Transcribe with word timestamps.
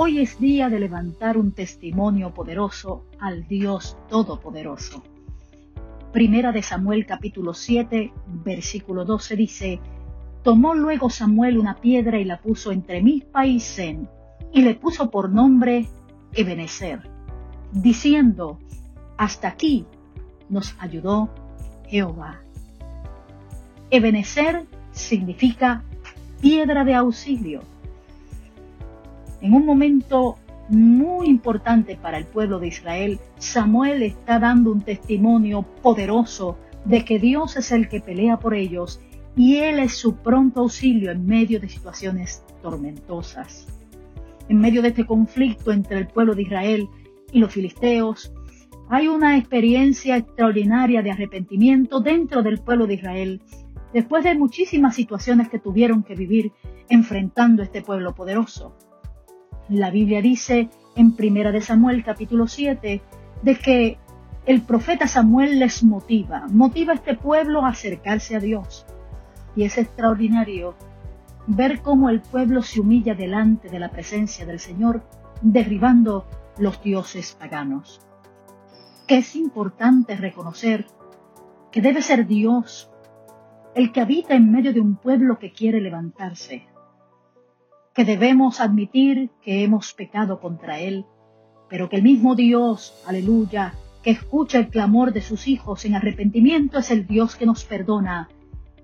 Hoy 0.00 0.20
es 0.20 0.38
día 0.38 0.68
de 0.68 0.78
levantar 0.78 1.36
un 1.36 1.50
testimonio 1.50 2.32
poderoso 2.32 3.06
al 3.18 3.48
Dios 3.48 3.96
Todopoderoso. 4.08 5.02
Primera 6.12 6.52
de 6.52 6.62
Samuel 6.62 7.04
capítulo 7.04 7.52
7, 7.52 8.12
versículo 8.44 9.04
12 9.04 9.34
dice, 9.34 9.80
Tomó 10.44 10.76
luego 10.76 11.10
Samuel 11.10 11.58
una 11.58 11.80
piedra 11.80 12.20
y 12.20 12.24
la 12.24 12.40
puso 12.40 12.70
entre 12.70 13.02
Mizpa 13.02 13.44
y 13.44 13.60
y 14.52 14.62
le 14.62 14.76
puso 14.76 15.10
por 15.10 15.30
nombre 15.30 15.88
Ebenezer, 16.32 17.00
diciendo, 17.72 18.60
Hasta 19.16 19.48
aquí 19.48 19.84
nos 20.48 20.76
ayudó 20.78 21.28
Jehová. 21.88 22.40
Ebenezer 23.90 24.64
significa 24.92 25.82
piedra 26.40 26.84
de 26.84 26.94
auxilio. 26.94 27.62
En 29.40 29.54
un 29.54 29.64
momento 29.64 30.36
muy 30.68 31.28
importante 31.28 31.96
para 31.96 32.18
el 32.18 32.26
pueblo 32.26 32.58
de 32.58 32.68
Israel, 32.68 33.18
Samuel 33.38 34.02
está 34.02 34.38
dando 34.38 34.72
un 34.72 34.82
testimonio 34.82 35.62
poderoso 35.82 36.58
de 36.84 37.04
que 37.04 37.18
Dios 37.18 37.56
es 37.56 37.72
el 37.72 37.88
que 37.88 38.00
pelea 38.00 38.38
por 38.38 38.54
ellos 38.54 39.00
y 39.36 39.56
Él 39.56 39.78
es 39.78 39.94
su 39.94 40.16
pronto 40.16 40.60
auxilio 40.60 41.10
en 41.10 41.26
medio 41.26 41.60
de 41.60 41.68
situaciones 41.68 42.44
tormentosas. 42.62 43.66
En 44.48 44.60
medio 44.60 44.82
de 44.82 44.88
este 44.88 45.06
conflicto 45.06 45.72
entre 45.72 45.98
el 45.98 46.08
pueblo 46.08 46.34
de 46.34 46.42
Israel 46.42 46.88
y 47.32 47.38
los 47.38 47.52
filisteos, 47.52 48.32
hay 48.90 49.08
una 49.08 49.36
experiencia 49.36 50.16
extraordinaria 50.16 51.02
de 51.02 51.10
arrepentimiento 51.10 52.00
dentro 52.00 52.42
del 52.42 52.58
pueblo 52.58 52.86
de 52.86 52.94
Israel, 52.94 53.42
después 53.92 54.24
de 54.24 54.34
muchísimas 54.34 54.94
situaciones 54.94 55.48
que 55.48 55.58
tuvieron 55.58 56.02
que 56.02 56.14
vivir 56.14 56.52
enfrentando 56.88 57.62
este 57.62 57.82
pueblo 57.82 58.14
poderoso. 58.14 58.74
La 59.68 59.90
Biblia 59.90 60.22
dice 60.22 60.70
en 60.96 61.14
Primera 61.14 61.52
de 61.52 61.60
Samuel 61.60 62.02
capítulo 62.02 62.46
7 62.46 63.02
de 63.42 63.58
que 63.58 63.98
el 64.46 64.62
profeta 64.62 65.06
Samuel 65.06 65.58
les 65.58 65.84
motiva, 65.84 66.46
motiva 66.48 66.92
a 66.92 66.96
este 66.96 67.14
pueblo 67.14 67.64
a 67.64 67.68
acercarse 67.68 68.34
a 68.34 68.40
Dios. 68.40 68.86
Y 69.54 69.64
es 69.64 69.76
extraordinario 69.76 70.74
ver 71.46 71.82
cómo 71.82 72.08
el 72.08 72.22
pueblo 72.22 72.62
se 72.62 72.80
humilla 72.80 73.14
delante 73.14 73.68
de 73.68 73.78
la 73.78 73.90
presencia 73.90 74.46
del 74.46 74.58
Señor, 74.58 75.02
derribando 75.42 76.26
los 76.56 76.82
dioses 76.82 77.36
paganos. 77.38 78.00
Es 79.06 79.36
importante 79.36 80.16
reconocer 80.16 80.86
que 81.70 81.82
debe 81.82 82.00
ser 82.00 82.26
Dios 82.26 82.90
el 83.74 83.92
que 83.92 84.00
habita 84.00 84.34
en 84.34 84.50
medio 84.50 84.72
de 84.72 84.80
un 84.80 84.96
pueblo 84.96 85.38
que 85.38 85.52
quiere 85.52 85.82
levantarse, 85.82 86.66
que 87.98 88.04
debemos 88.04 88.60
admitir 88.60 89.28
que 89.42 89.64
hemos 89.64 89.92
pecado 89.92 90.38
contra 90.38 90.78
Él, 90.78 91.04
pero 91.68 91.88
que 91.88 91.96
el 91.96 92.04
mismo 92.04 92.36
Dios, 92.36 92.94
aleluya, 93.04 93.74
que 94.04 94.12
escucha 94.12 94.58
el 94.58 94.68
clamor 94.68 95.12
de 95.12 95.20
sus 95.20 95.48
hijos 95.48 95.84
en 95.84 95.96
arrepentimiento 95.96 96.78
es 96.78 96.92
el 96.92 97.08
Dios 97.08 97.34
que 97.34 97.44
nos 97.44 97.64
perdona 97.64 98.28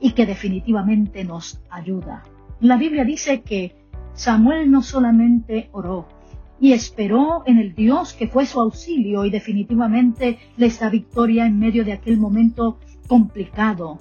y 0.00 0.10
que 0.14 0.26
definitivamente 0.26 1.22
nos 1.22 1.60
ayuda. 1.70 2.24
La 2.58 2.76
Biblia 2.76 3.04
dice 3.04 3.42
que 3.42 3.76
Samuel 4.14 4.72
no 4.72 4.82
solamente 4.82 5.68
oró 5.70 6.08
y 6.58 6.72
esperó 6.72 7.44
en 7.46 7.58
el 7.58 7.76
Dios 7.76 8.12
que 8.12 8.26
fue 8.26 8.44
su 8.44 8.58
auxilio 8.58 9.24
y 9.24 9.30
definitivamente 9.30 10.40
les 10.56 10.80
da 10.80 10.90
victoria 10.90 11.46
en 11.46 11.60
medio 11.60 11.84
de 11.84 11.92
aquel 11.92 12.18
momento 12.18 12.80
complicado, 13.06 14.00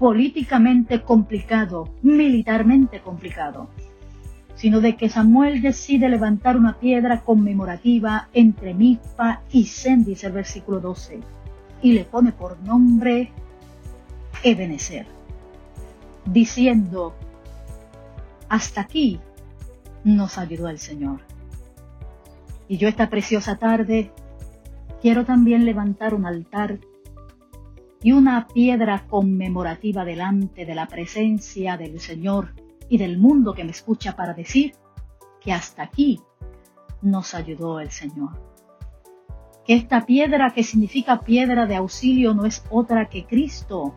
políticamente 0.00 1.02
complicado, 1.02 1.94
militarmente 2.02 2.98
complicado 2.98 3.70
sino 4.60 4.82
de 4.82 4.94
que 4.94 5.08
Samuel 5.08 5.62
decide 5.62 6.10
levantar 6.10 6.58
una 6.58 6.78
piedra 6.78 7.22
conmemorativa 7.22 8.28
entre 8.34 8.74
Mizpa 8.74 9.40
y 9.50 9.64
Sen, 9.64 10.04
dice 10.04 10.26
el 10.26 10.34
versículo 10.34 10.80
12, 10.80 11.18
y 11.80 11.92
le 11.92 12.04
pone 12.04 12.32
por 12.32 12.60
nombre 12.60 13.32
Ebenezer, 14.42 15.06
diciendo, 16.26 17.14
hasta 18.50 18.82
aquí 18.82 19.18
nos 20.04 20.36
ayudó 20.36 20.68
el 20.68 20.78
Señor. 20.78 21.20
Y 22.68 22.76
yo 22.76 22.86
esta 22.86 23.08
preciosa 23.08 23.56
tarde 23.56 24.10
quiero 25.00 25.24
también 25.24 25.64
levantar 25.64 26.12
un 26.12 26.26
altar 26.26 26.80
y 28.02 28.12
una 28.12 28.46
piedra 28.46 29.06
conmemorativa 29.08 30.04
delante 30.04 30.66
de 30.66 30.74
la 30.74 30.86
presencia 30.86 31.78
del 31.78 31.98
Señor 31.98 32.52
y 32.90 32.98
del 32.98 33.16
mundo 33.16 33.54
que 33.54 33.64
me 33.64 33.70
escucha 33.70 34.14
para 34.16 34.34
decir 34.34 34.74
que 35.40 35.52
hasta 35.52 35.84
aquí 35.84 36.20
nos 37.00 37.34
ayudó 37.34 37.80
el 37.80 37.90
Señor. 37.90 38.38
Que 39.64 39.74
esta 39.74 40.04
piedra 40.04 40.50
que 40.50 40.64
significa 40.64 41.20
piedra 41.20 41.66
de 41.66 41.76
auxilio 41.76 42.34
no 42.34 42.44
es 42.44 42.62
otra 42.68 43.08
que 43.08 43.24
Cristo. 43.24 43.94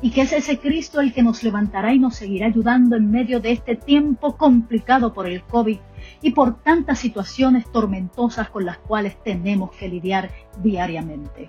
Y 0.00 0.10
que 0.10 0.22
es 0.22 0.32
ese 0.32 0.58
Cristo 0.58 1.00
el 1.00 1.12
que 1.12 1.22
nos 1.22 1.42
levantará 1.42 1.92
y 1.92 1.98
nos 1.98 2.14
seguirá 2.16 2.46
ayudando 2.46 2.96
en 2.96 3.10
medio 3.10 3.40
de 3.40 3.50
este 3.50 3.74
tiempo 3.74 4.36
complicado 4.36 5.12
por 5.12 5.26
el 5.26 5.42
COVID 5.42 5.78
y 6.22 6.30
por 6.30 6.62
tantas 6.62 7.00
situaciones 7.00 7.70
tormentosas 7.72 8.50
con 8.50 8.66
las 8.66 8.78
cuales 8.78 9.20
tenemos 9.24 9.72
que 9.72 9.88
lidiar 9.88 10.30
diariamente. 10.62 11.48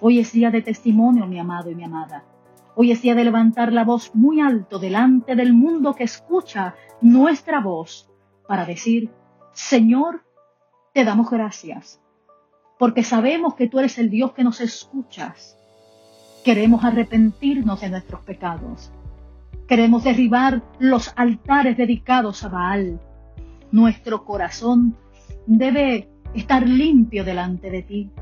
Hoy 0.00 0.18
es 0.18 0.32
día 0.32 0.50
de 0.50 0.62
testimonio, 0.62 1.26
mi 1.26 1.38
amado 1.38 1.70
y 1.70 1.74
mi 1.74 1.84
amada. 1.84 2.24
Hoy 2.80 2.92
es 2.92 3.02
día 3.02 3.16
de 3.16 3.24
levantar 3.24 3.72
la 3.72 3.82
voz 3.82 4.14
muy 4.14 4.40
alto 4.40 4.78
delante 4.78 5.34
del 5.34 5.52
mundo 5.52 5.96
que 5.96 6.04
escucha 6.04 6.76
nuestra 7.00 7.60
voz 7.60 8.08
para 8.46 8.66
decir, 8.66 9.10
Señor, 9.50 10.22
te 10.94 11.04
damos 11.04 11.28
gracias, 11.28 12.00
porque 12.78 13.02
sabemos 13.02 13.56
que 13.56 13.66
tú 13.66 13.80
eres 13.80 13.98
el 13.98 14.10
Dios 14.10 14.30
que 14.30 14.44
nos 14.44 14.60
escuchas. 14.60 15.58
Queremos 16.44 16.84
arrepentirnos 16.84 17.80
de 17.80 17.90
nuestros 17.90 18.20
pecados. 18.20 18.92
Queremos 19.66 20.04
derribar 20.04 20.62
los 20.78 21.12
altares 21.16 21.76
dedicados 21.76 22.44
a 22.44 22.48
Baal. 22.48 23.00
Nuestro 23.72 24.24
corazón 24.24 24.96
debe 25.48 26.08
estar 26.32 26.64
limpio 26.64 27.24
delante 27.24 27.72
de 27.72 27.82
ti. 27.82 28.12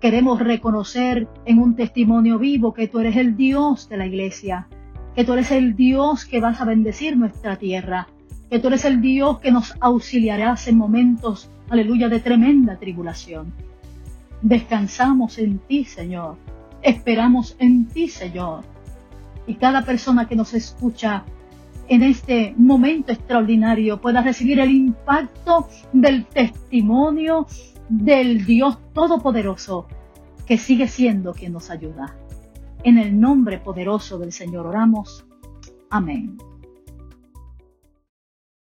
Queremos 0.00 0.40
reconocer 0.40 1.28
en 1.44 1.58
un 1.58 1.76
testimonio 1.76 2.38
vivo 2.38 2.72
que 2.72 2.88
tú 2.88 3.00
eres 3.00 3.16
el 3.16 3.36
Dios 3.36 3.86
de 3.90 3.98
la 3.98 4.06
iglesia, 4.06 4.66
que 5.14 5.24
tú 5.24 5.34
eres 5.34 5.50
el 5.50 5.76
Dios 5.76 6.24
que 6.24 6.40
vas 6.40 6.58
a 6.62 6.64
bendecir 6.64 7.18
nuestra 7.18 7.56
tierra, 7.56 8.08
que 8.48 8.58
tú 8.58 8.68
eres 8.68 8.86
el 8.86 9.02
Dios 9.02 9.40
que 9.40 9.52
nos 9.52 9.74
auxiliarás 9.78 10.68
en 10.68 10.78
momentos, 10.78 11.50
aleluya, 11.68 12.08
de 12.08 12.20
tremenda 12.20 12.78
tribulación. 12.78 13.52
Descansamos 14.40 15.36
en 15.38 15.58
ti, 15.58 15.84
Señor. 15.84 16.36
Esperamos 16.80 17.56
en 17.58 17.86
ti, 17.86 18.08
Señor. 18.08 18.64
Y 19.46 19.56
cada 19.56 19.84
persona 19.84 20.26
que 20.26 20.36
nos 20.36 20.54
escucha 20.54 21.24
en 21.88 22.02
este 22.02 22.54
momento 22.56 23.12
extraordinario 23.12 24.00
pueda 24.00 24.22
recibir 24.22 24.60
el 24.60 24.70
impacto 24.70 25.68
del 25.92 26.24
testimonio 26.24 27.46
del 27.90 28.46
Dios 28.46 28.78
Todopoderoso, 28.94 29.86
que 30.46 30.56
sigue 30.56 30.88
siendo 30.88 31.34
quien 31.34 31.52
nos 31.52 31.70
ayuda. 31.70 32.16
En 32.84 32.96
el 32.96 33.20
nombre 33.20 33.58
poderoso 33.58 34.18
del 34.18 34.32
Señor 34.32 34.66
oramos. 34.66 35.26
Amén. 35.90 36.38